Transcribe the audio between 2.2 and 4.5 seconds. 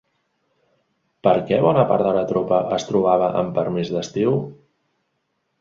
tropa es trobava amb permís d'estiu?